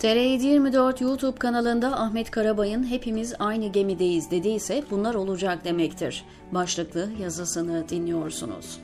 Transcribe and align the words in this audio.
TR724 0.00 1.04
YouTube 1.04 1.38
kanalında 1.38 2.00
Ahmet 2.00 2.30
Karabay'ın 2.30 2.90
hepimiz 2.90 3.34
aynı 3.38 3.66
gemideyiz 3.66 4.30
dediyse 4.30 4.84
bunlar 4.90 5.14
olacak 5.14 5.64
demektir. 5.64 6.24
Başlıklı 6.52 7.08
yazısını 7.20 7.88
dinliyorsunuz. 7.88 8.80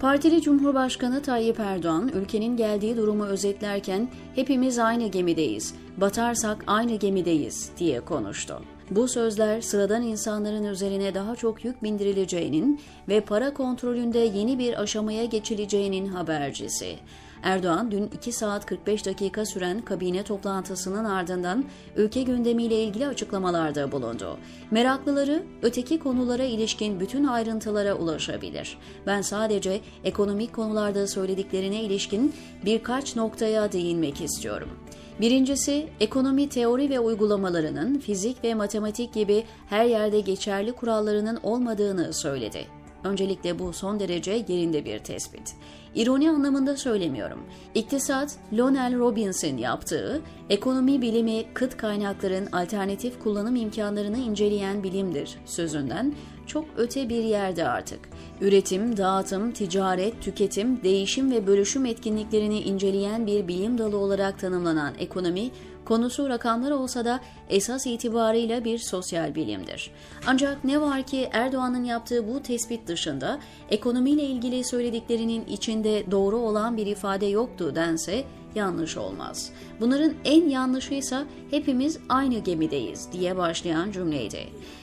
Partili 0.00 0.42
Cumhurbaşkanı 0.42 1.22
Tayyip 1.22 1.60
Erdoğan 1.60 2.08
ülkenin 2.14 2.56
geldiği 2.56 2.96
durumu 2.96 3.24
özetlerken 3.24 4.08
hepimiz 4.34 4.78
aynı 4.78 5.06
gemideyiz, 5.06 5.74
batarsak 5.96 6.64
aynı 6.66 6.96
gemideyiz 6.96 7.70
diye 7.78 8.00
konuştu. 8.00 8.62
Bu 8.90 9.08
sözler 9.08 9.60
sıradan 9.60 10.02
insanların 10.02 10.64
üzerine 10.64 11.14
daha 11.14 11.36
çok 11.36 11.64
yük 11.64 11.82
bindirileceğinin 11.82 12.80
ve 13.08 13.20
para 13.20 13.54
kontrolünde 13.54 14.18
yeni 14.18 14.58
bir 14.58 14.82
aşamaya 14.82 15.24
geçileceğinin 15.24 16.06
habercisi. 16.06 16.96
Erdoğan 17.42 17.90
dün 17.90 18.10
2 18.14 18.32
saat 18.32 18.66
45 18.66 19.06
dakika 19.06 19.46
süren 19.46 19.80
kabine 19.80 20.22
toplantısının 20.22 21.04
ardından 21.04 21.64
ülke 21.96 22.22
gündemiyle 22.22 22.82
ilgili 22.82 23.06
açıklamalarda 23.06 23.92
bulundu. 23.92 24.38
Meraklıları 24.70 25.42
öteki 25.62 25.98
konulara 25.98 26.44
ilişkin 26.44 27.00
bütün 27.00 27.24
ayrıntılara 27.24 27.94
ulaşabilir. 27.94 28.78
Ben 29.06 29.22
sadece 29.22 29.80
ekonomik 30.04 30.54
konularda 30.54 31.06
söylediklerine 31.06 31.82
ilişkin 31.82 32.34
birkaç 32.64 33.16
noktaya 33.16 33.72
değinmek 33.72 34.20
istiyorum. 34.20 34.85
Birincisi, 35.20 35.86
ekonomi 36.00 36.48
teori 36.48 36.90
ve 36.90 37.00
uygulamalarının 37.00 37.98
fizik 37.98 38.44
ve 38.44 38.54
matematik 38.54 39.14
gibi 39.14 39.44
her 39.68 39.84
yerde 39.84 40.20
geçerli 40.20 40.72
kurallarının 40.72 41.38
olmadığını 41.42 42.12
söyledi. 42.12 42.66
Öncelikle 43.04 43.58
bu 43.58 43.72
son 43.72 44.00
derece 44.00 44.32
yerinde 44.48 44.84
bir 44.84 44.98
tespit. 44.98 45.54
İroni 45.94 46.30
anlamında 46.30 46.76
söylemiyorum. 46.76 47.40
İktisat, 47.74 48.36
Lonel 48.58 48.98
Robbins'in 48.98 49.56
yaptığı, 49.56 50.22
ekonomi 50.50 51.02
bilimi 51.02 51.44
kıt 51.54 51.76
kaynakların 51.76 52.46
alternatif 52.52 53.22
kullanım 53.22 53.56
imkanlarını 53.56 54.18
inceleyen 54.18 54.82
bilimdir 54.82 55.38
sözünden 55.44 56.14
çok 56.46 56.64
öte 56.76 57.08
bir 57.08 57.24
yerde 57.24 57.68
artık. 57.68 58.00
Üretim, 58.40 58.96
dağıtım, 58.96 59.52
ticaret, 59.52 60.22
tüketim, 60.22 60.82
değişim 60.82 61.30
ve 61.30 61.46
bölüşüm 61.46 61.86
etkinliklerini 61.86 62.60
inceleyen 62.60 63.26
bir 63.26 63.48
bilim 63.48 63.78
dalı 63.78 63.96
olarak 63.96 64.38
tanımlanan 64.38 64.94
ekonomi, 64.98 65.50
konusu 65.84 66.28
rakamlar 66.28 66.70
olsa 66.70 67.04
da 67.04 67.20
esas 67.48 67.86
itibarıyla 67.86 68.64
bir 68.64 68.78
sosyal 68.78 69.34
bilimdir. 69.34 69.90
Ancak 70.26 70.64
ne 70.64 70.80
var 70.80 71.02
ki 71.02 71.28
Erdoğan'ın 71.32 71.84
yaptığı 71.84 72.28
bu 72.28 72.42
tespit 72.42 72.86
dışında 72.86 73.38
ekonomiyle 73.70 74.22
ilgili 74.22 74.64
söylediklerinin 74.64 75.44
içinde 75.44 76.10
doğru 76.10 76.36
olan 76.36 76.76
bir 76.76 76.86
ifade 76.86 77.26
yoktu 77.26 77.72
dense 77.74 78.24
yanlış 78.56 78.96
olmaz. 78.96 79.50
Bunların 79.80 80.12
en 80.24 80.48
yanlışıysa 80.48 81.24
hepimiz 81.50 81.98
aynı 82.08 82.38
gemideyiz 82.38 83.08
diye 83.12 83.36
başlayan 83.36 83.92
cümleydi. 83.92 84.40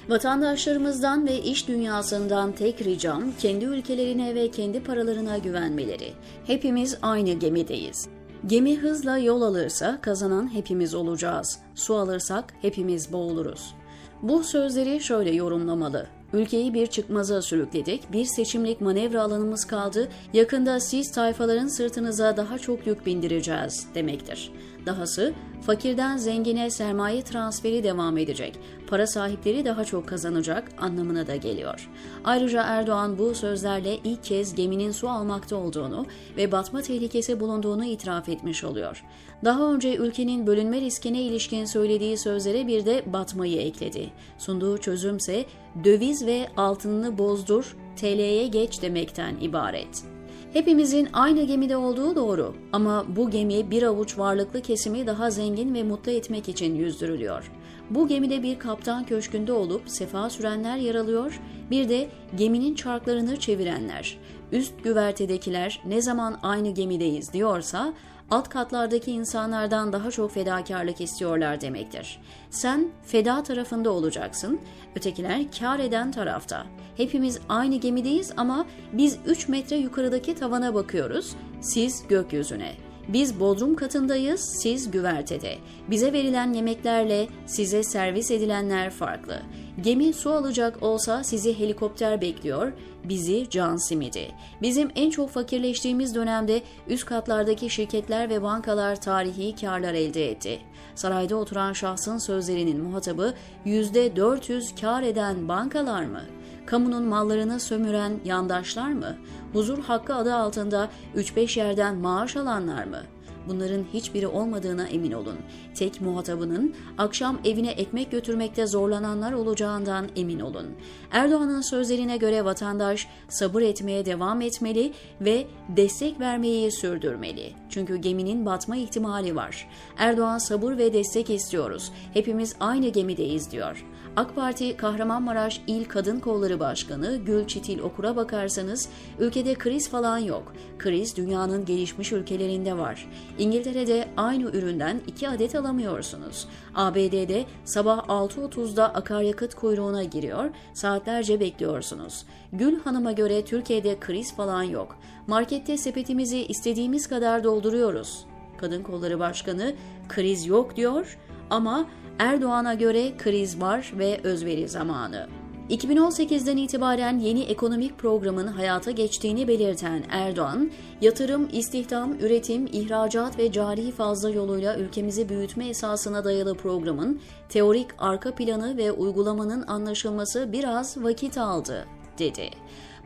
Vatandaşlarımızdan 0.09 1.27
ve 1.27 1.41
iş 1.41 1.67
dünyasından 1.67 2.51
tek 2.51 2.81
ricam 2.81 3.23
kendi 3.39 3.65
ülkelerine 3.65 4.35
ve 4.35 4.51
kendi 4.51 4.83
paralarına 4.83 5.37
güvenmeleri. 5.37 6.13
Hepimiz 6.45 6.97
aynı 7.01 7.33
gemideyiz. 7.33 8.07
Gemi 8.47 8.77
hızla 8.77 9.17
yol 9.17 9.41
alırsa 9.41 10.01
kazanan 10.01 10.53
hepimiz 10.53 10.93
olacağız. 10.93 11.59
Su 11.75 11.95
alırsak 11.95 12.53
hepimiz 12.61 13.13
boğuluruz. 13.13 13.75
Bu 14.21 14.43
sözleri 14.43 15.01
şöyle 15.01 15.31
yorumlamalı. 15.31 16.07
Ülkeyi 16.33 16.73
bir 16.73 16.87
çıkmaza 16.87 17.41
sürükledik, 17.41 18.11
bir 18.13 18.25
seçimlik 18.25 18.81
manevra 18.81 19.21
alanımız 19.21 19.65
kaldı, 19.65 20.09
yakında 20.33 20.79
siz 20.79 21.11
tayfaların 21.11 21.67
sırtınıza 21.67 22.37
daha 22.37 22.59
çok 22.59 22.87
yük 22.87 23.05
bindireceğiz 23.05 23.87
demektir. 23.95 24.51
Dahası 24.85 25.33
fakirden 25.61 26.17
zengine 26.17 26.69
sermaye 26.69 27.23
transferi 27.23 27.83
devam 27.83 28.17
edecek, 28.17 28.59
para 28.87 29.07
sahipleri 29.07 29.65
daha 29.65 29.85
çok 29.85 30.07
kazanacak 30.07 30.71
anlamına 30.77 31.27
da 31.27 31.35
geliyor. 31.35 31.89
Ayrıca 32.23 32.63
Erdoğan 32.63 33.17
bu 33.17 33.35
sözlerle 33.35 33.97
ilk 34.03 34.23
kez 34.23 34.55
geminin 34.55 34.91
su 34.91 35.09
almakta 35.09 35.55
olduğunu 35.55 36.05
ve 36.37 36.51
batma 36.51 36.81
tehlikesi 36.81 37.39
bulunduğunu 37.39 37.85
itiraf 37.85 38.29
etmiş 38.29 38.63
oluyor. 38.63 39.03
Daha 39.45 39.73
önce 39.73 39.95
ülkenin 39.95 40.47
bölünme 40.47 40.81
riskine 40.81 41.21
ilişkin 41.21 41.65
söylediği 41.65 42.17
sözlere 42.17 42.67
bir 42.67 42.85
de 42.85 43.03
batmayı 43.13 43.61
ekledi. 43.61 44.09
Sunduğu 44.37 44.77
çözümse 44.77 45.45
döviz 45.83 46.25
ve 46.25 46.47
altınını 46.57 47.17
bozdur, 47.17 47.77
TL'ye 47.95 48.47
geç 48.47 48.81
demekten 48.81 49.35
ibaret. 49.41 50.12
Hepimizin 50.53 51.07
aynı 51.13 51.43
gemide 51.43 51.77
olduğu 51.77 52.15
doğru 52.15 52.55
ama 52.73 53.05
bu 53.15 53.29
gemi 53.29 53.71
bir 53.71 53.83
avuç 53.83 54.17
varlıklı 54.17 54.61
kesimi 54.61 55.07
daha 55.07 55.31
zengin 55.31 55.73
ve 55.73 55.83
mutlu 55.83 56.11
etmek 56.11 56.49
için 56.49 56.75
yüzdürülüyor. 56.75 57.51
Bu 57.89 58.07
gemide 58.07 58.43
bir 58.43 58.59
kaptan 58.59 59.03
köşkünde 59.05 59.53
olup 59.53 59.81
sefa 59.85 60.29
sürenler 60.29 60.77
yer 60.77 60.95
alıyor, 60.95 61.39
bir 61.71 61.89
de 61.89 62.09
geminin 62.35 62.75
çarklarını 62.75 63.37
çevirenler. 63.37 64.17
Üst 64.51 64.83
güvertedekiler 64.83 65.81
ne 65.85 66.01
zaman 66.01 66.39
aynı 66.43 66.69
gemideyiz 66.69 67.33
diyorsa 67.33 67.93
alt 68.31 68.49
katlardaki 68.49 69.11
insanlardan 69.11 69.93
daha 69.93 70.11
çok 70.11 70.31
fedakarlık 70.31 71.01
istiyorlar 71.01 71.61
demektir. 71.61 72.19
Sen 72.49 72.91
feda 73.05 73.43
tarafında 73.43 73.91
olacaksın, 73.91 74.59
ötekiler 74.95 75.51
kar 75.59 75.79
eden 75.79 76.11
tarafta. 76.11 76.65
Hepimiz 76.97 77.39
aynı 77.49 77.75
gemideyiz 77.75 78.33
ama 78.37 78.65
biz 78.93 79.17
3 79.25 79.47
metre 79.47 79.75
yukarıdaki 79.75 80.35
tavana 80.35 80.73
bakıyoruz, 80.73 81.35
siz 81.61 82.07
gökyüzüne. 82.07 82.71
Biz 83.07 83.39
bodrum 83.39 83.75
katındayız, 83.75 84.41
siz 84.61 84.91
güvertede. 84.91 85.57
Bize 85.89 86.13
verilen 86.13 86.53
yemeklerle 86.53 87.27
size 87.45 87.83
servis 87.83 88.31
edilenler 88.31 88.89
farklı. 88.89 89.41
Gemi 89.81 90.13
su 90.13 90.31
alacak 90.31 90.83
olsa 90.83 91.23
sizi 91.23 91.59
helikopter 91.59 92.21
bekliyor, 92.21 92.71
bizi 93.03 93.49
can 93.49 93.77
simidi. 93.77 94.31
Bizim 94.61 94.91
en 94.95 95.09
çok 95.09 95.29
fakirleştiğimiz 95.29 96.15
dönemde 96.15 96.61
üst 96.87 97.05
katlardaki 97.05 97.69
şirketler 97.69 98.29
ve 98.29 98.41
bankalar 98.41 99.01
tarihi 99.01 99.55
karlar 99.55 99.93
elde 99.93 100.31
etti. 100.31 100.59
Sarayda 100.95 101.35
oturan 101.35 101.73
şahsın 101.73 102.17
sözlerinin 102.17 102.83
muhatabı 102.83 103.33
%400 103.65 104.81
kar 104.81 105.03
eden 105.03 105.47
bankalar 105.47 106.05
mı?'' 106.05 106.43
kamunun 106.65 107.03
mallarını 107.03 107.59
sömüren 107.59 108.19
yandaşlar 108.25 108.91
mı? 108.91 109.17
Huzur 109.53 109.83
hakkı 109.83 110.15
adı 110.15 110.35
altında 110.35 110.89
3-5 111.15 111.59
yerden 111.59 111.95
maaş 111.95 112.35
alanlar 112.35 112.83
mı? 112.83 113.01
Bunların 113.47 113.85
hiçbiri 113.93 114.27
olmadığına 114.27 114.87
emin 114.87 115.11
olun. 115.11 115.37
Tek 115.75 116.01
muhatabının 116.01 116.75
akşam 116.97 117.39
evine 117.45 117.71
ekmek 117.71 118.11
götürmekte 118.11 118.67
zorlananlar 118.67 119.33
olacağından 119.33 120.09
emin 120.15 120.39
olun. 120.39 120.67
Erdoğan'ın 121.11 121.61
sözlerine 121.61 122.17
göre 122.17 122.45
vatandaş 122.45 123.07
sabır 123.29 123.61
etmeye 123.61 124.05
devam 124.05 124.41
etmeli 124.41 124.93
ve 125.21 125.47
destek 125.69 126.19
vermeyi 126.19 126.71
sürdürmeli. 126.71 127.53
Çünkü 127.69 127.95
geminin 127.95 128.45
batma 128.45 128.75
ihtimali 128.75 129.35
var. 129.35 129.69
Erdoğan 129.97 130.37
sabır 130.37 130.77
ve 130.77 130.93
destek 130.93 131.29
istiyoruz. 131.29 131.91
Hepimiz 132.13 132.55
aynı 132.59 132.87
gemideyiz 132.87 133.51
diyor. 133.51 133.85
AK 134.15 134.35
Parti 134.35 134.77
Kahramanmaraş 134.77 135.61
İl 135.67 135.85
Kadın 135.85 136.19
Kolları 136.19 136.59
Başkanı 136.59 137.17
Gül 137.25 137.47
Çitil 137.47 137.79
Okur'a 137.79 138.15
bakarsanız 138.15 138.89
ülkede 139.19 139.53
kriz 139.53 139.89
falan 139.89 140.17
yok. 140.17 140.53
Kriz 140.79 141.17
dünyanın 141.17 141.65
gelişmiş 141.65 142.11
ülkelerinde 142.11 142.77
var. 142.77 143.09
İngiltere'de 143.39 144.07
aynı 144.17 144.43
üründen 144.43 145.01
iki 145.07 145.29
adet 145.29 145.55
alamıyorsunuz. 145.55 146.47
ABD'de 146.75 147.45
sabah 147.65 148.07
6.30'da 148.07 148.93
akaryakıt 148.93 149.55
kuyruğuna 149.55 150.03
giriyor, 150.03 150.49
saatlerce 150.73 151.39
bekliyorsunuz. 151.39 152.25
Gül 152.53 152.79
Hanım'a 152.79 153.11
göre 153.11 153.45
Türkiye'de 153.45 153.99
kriz 153.99 154.35
falan 154.35 154.63
yok. 154.63 154.97
Markette 155.27 155.77
sepetimizi 155.77 156.45
istediğimiz 156.45 157.07
kadar 157.07 157.43
dolduruyoruz. 157.43 158.25
Kadın 158.57 158.83
Kolları 158.83 159.19
Başkanı 159.19 159.73
kriz 160.09 160.45
yok 160.45 160.75
diyor 160.75 161.17
ama 161.49 161.85
Erdoğan'a 162.19 162.73
göre 162.73 163.17
kriz 163.17 163.61
var 163.61 163.93
ve 163.97 164.19
özveri 164.23 164.69
zamanı. 164.69 165.27
2018'den 165.69 166.57
itibaren 166.57 167.19
yeni 167.19 167.43
ekonomik 167.43 167.97
programın 167.97 168.47
hayata 168.47 168.91
geçtiğini 168.91 169.47
belirten 169.47 170.03
Erdoğan, 170.09 170.71
yatırım, 171.01 171.49
istihdam, 171.51 172.13
üretim, 172.13 172.67
ihracat 172.71 173.37
ve 173.37 173.51
cari 173.51 173.91
fazla 173.91 174.29
yoluyla 174.29 174.77
ülkemizi 174.77 175.29
büyütme 175.29 175.67
esasına 175.67 176.23
dayalı 176.23 176.55
programın 176.55 177.21
teorik 177.49 177.87
arka 177.97 178.35
planı 178.35 178.77
ve 178.77 178.91
uygulamanın 178.91 179.67
anlaşılması 179.67 180.51
biraz 180.51 181.03
vakit 181.03 181.37
aldı, 181.37 181.85
dedi. 182.19 182.49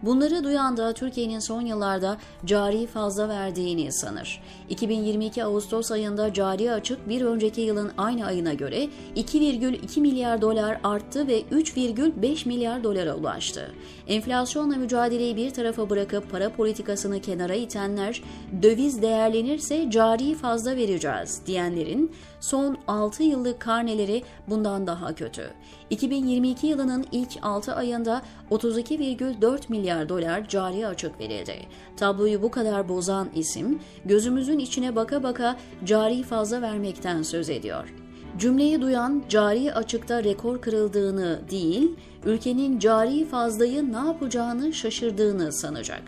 Bunları 0.04 0.44
duyan 0.44 0.78
da 0.78 0.94
Türkiye'nin 0.94 1.40
son 1.40 1.62
yıllarda 1.62 2.18
cari 2.46 2.88
fazla 2.88 3.30
verdiğini 3.30 3.92
sanır. 3.92 4.42
2022 4.70 5.44
Ağustos 5.44 5.92
ayında 5.92 6.34
cari 6.34 6.72
açık 6.72 7.10
bir 7.10 7.22
önceki 7.22 7.62
yılın 7.62 7.92
aynı 7.98 8.26
ayına 8.26 8.54
göre 8.54 8.88
2,2 9.16 10.00
milyar 10.00 10.42
dolar 10.42 10.80
arttı 10.84 11.28
ve 11.28 11.42
3,5 11.42 12.48
milyar 12.48 12.84
dolara 12.84 13.16
ulaştı. 13.16 13.72
Enflasyonla 14.08 14.76
mücadeleyi 14.76 15.36
bir 15.36 15.50
tarafa 15.50 15.90
bırakıp 15.90 16.32
para 16.32 16.50
politikasını 16.50 17.22
kenara 17.22 17.56
itenler, 17.56 18.24
döviz 18.64 19.02
değerlenirse 19.02 19.92
cari 19.92 20.36
fazla 20.36 20.76
vereceğiz 20.76 21.42
diyenlerin 21.46 22.12
son 22.40 22.78
6 22.88 23.24
yıllık 23.24 23.60
karneleri 23.60 24.24
bundan 24.48 24.88
daha 24.88 25.16
kötü. 25.16 25.54
2022 25.90 26.68
yılının 26.68 27.06
ilk 27.12 27.30
6 27.42 27.76
ayında 27.76 28.22
32,4 28.52 29.62
milyar 29.88 30.10
dolar 30.10 30.48
cari 30.48 30.88
açık 30.88 31.20
verildi. 31.20 31.56
Tabloyu 31.98 32.42
bu 32.42 32.52
kadar 32.52 32.90
bozan 32.90 33.30
isim 33.36 33.80
gözümüzün 34.06 34.60
içine 34.60 34.96
baka 34.96 35.24
baka 35.24 35.58
cari 35.86 36.24
fazla 36.24 36.62
vermekten 36.62 37.22
söz 37.22 37.50
ediyor. 37.50 37.94
Cümleyi 38.38 38.82
duyan 38.82 39.24
cari 39.30 39.74
açıkta 39.74 40.24
rekor 40.24 40.62
kırıldığını 40.62 41.42
değil, 41.52 41.96
ülkenin 42.26 42.80
cari 42.80 43.26
fazlayı 43.26 43.94
ne 43.94 43.98
yapacağını 43.98 44.74
şaşırdığını 44.74 45.54
sanacak. 45.54 46.02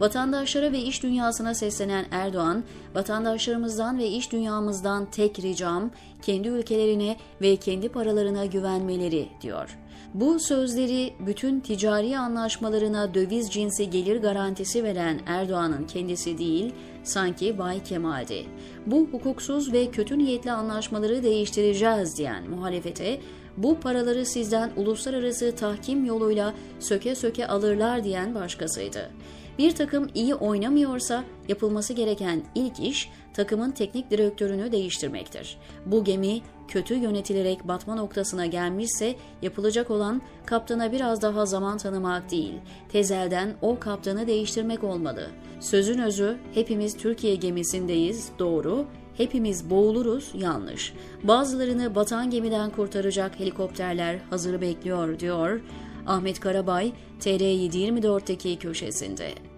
Vatandaşlara 0.00 0.72
ve 0.72 0.78
iş 0.78 1.02
dünyasına 1.02 1.54
seslenen 1.54 2.06
Erdoğan, 2.10 2.64
vatandaşlarımızdan 2.94 3.98
ve 3.98 4.06
iş 4.08 4.32
dünyamızdan 4.32 5.10
tek 5.10 5.38
ricam 5.38 5.90
kendi 6.22 6.48
ülkelerine 6.48 7.16
ve 7.40 7.56
kendi 7.56 7.88
paralarına 7.88 8.46
güvenmeleri 8.46 9.28
diyor. 9.42 9.78
Bu 10.14 10.40
sözleri 10.40 11.14
bütün 11.26 11.60
ticari 11.60 12.18
anlaşmalarına 12.18 13.14
döviz 13.14 13.52
cinsi 13.52 13.90
gelir 13.90 14.16
garantisi 14.16 14.84
veren 14.84 15.20
Erdoğan'ın 15.26 15.86
kendisi 15.86 16.38
değil, 16.38 16.74
sanki 17.02 17.58
Bay 17.58 17.82
Kemal'di. 17.82 18.46
Bu 18.86 19.08
hukuksuz 19.12 19.72
ve 19.72 19.90
kötü 19.90 20.18
niyetli 20.18 20.52
anlaşmaları 20.52 21.22
değiştireceğiz 21.22 22.18
diyen 22.18 22.50
muhalefete 22.50 23.20
bu 23.56 23.80
paraları 23.80 24.26
sizden 24.26 24.72
uluslararası 24.76 25.56
tahkim 25.56 26.04
yoluyla 26.04 26.54
söke 26.80 27.14
söke 27.14 27.46
alırlar 27.46 28.04
diyen 28.04 28.34
başkasıydı. 28.34 29.10
Bir 29.58 29.74
takım 29.74 30.08
iyi 30.14 30.34
oynamıyorsa 30.34 31.24
yapılması 31.48 31.92
gereken 31.92 32.42
ilk 32.54 32.80
iş 32.80 33.10
takımın 33.34 33.70
teknik 33.70 34.10
direktörünü 34.10 34.72
değiştirmektir. 34.72 35.58
Bu 35.86 36.04
gemi 36.04 36.40
kötü 36.68 36.94
yönetilerek 36.94 37.68
batma 37.68 37.94
noktasına 37.94 38.46
gelmişse 38.46 39.14
yapılacak 39.42 39.90
olan 39.90 40.22
kaptana 40.46 40.92
biraz 40.92 41.22
daha 41.22 41.46
zaman 41.46 41.78
tanımak 41.78 42.30
değil, 42.30 42.54
tezelden 42.88 43.54
o 43.62 43.78
kaptanı 43.78 44.26
değiştirmek 44.26 44.84
olmalı. 44.84 45.30
Sözün 45.60 45.98
özü 45.98 46.38
hepimiz 46.54 46.96
Türkiye 46.96 47.34
gemisindeyiz, 47.34 48.28
doğru, 48.38 48.86
hepimiz 49.16 49.70
boğuluruz, 49.70 50.30
yanlış. 50.34 50.92
Bazılarını 51.22 51.94
batan 51.94 52.30
gemiden 52.30 52.70
kurtaracak 52.70 53.40
helikopterler 53.40 54.18
hazır 54.30 54.60
bekliyor 54.60 55.18
diyor 55.18 55.60
Ahmet 56.06 56.40
Karabay, 56.40 56.92
TR724'teki 57.20 58.58
köşesinde. 58.58 59.53